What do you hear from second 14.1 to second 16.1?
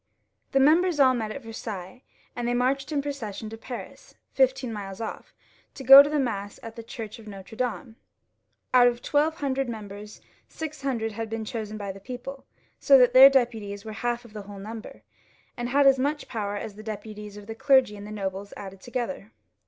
of the whole number, and had as